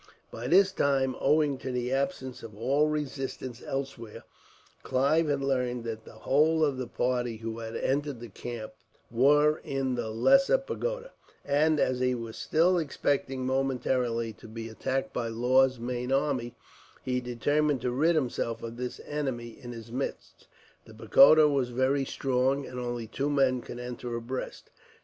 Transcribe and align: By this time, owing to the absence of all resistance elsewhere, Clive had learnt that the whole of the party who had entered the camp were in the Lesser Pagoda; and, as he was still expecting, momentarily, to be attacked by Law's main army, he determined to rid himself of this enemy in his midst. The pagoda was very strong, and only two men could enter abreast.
By 0.31 0.47
this 0.47 0.71
time, 0.71 1.15
owing 1.19 1.59
to 1.59 1.71
the 1.71 1.91
absence 1.93 2.41
of 2.41 2.57
all 2.57 2.87
resistance 2.87 3.61
elsewhere, 3.63 4.23
Clive 4.81 5.27
had 5.29 5.43
learnt 5.43 5.83
that 5.83 6.05
the 6.05 6.13
whole 6.25 6.65
of 6.65 6.77
the 6.77 6.87
party 6.87 7.37
who 7.37 7.59
had 7.59 7.75
entered 7.75 8.19
the 8.19 8.27
camp 8.29 8.73
were 9.11 9.59
in 9.59 9.93
the 9.93 10.09
Lesser 10.09 10.57
Pagoda; 10.57 11.11
and, 11.45 11.79
as 11.79 11.99
he 11.99 12.15
was 12.15 12.35
still 12.35 12.79
expecting, 12.79 13.45
momentarily, 13.45 14.33
to 14.33 14.47
be 14.47 14.69
attacked 14.69 15.13
by 15.13 15.27
Law's 15.27 15.77
main 15.79 16.11
army, 16.11 16.55
he 17.03 17.21
determined 17.21 17.81
to 17.81 17.91
rid 17.91 18.15
himself 18.15 18.63
of 18.63 18.77
this 18.77 18.99
enemy 19.05 19.49
in 19.49 19.71
his 19.71 19.91
midst. 19.91 20.47
The 20.85 20.95
pagoda 20.95 21.47
was 21.47 21.69
very 21.69 22.05
strong, 22.05 22.65
and 22.65 22.79
only 22.79 23.05
two 23.05 23.29
men 23.29 23.61
could 23.61 23.77
enter 23.77 24.15
abreast. 24.15 24.71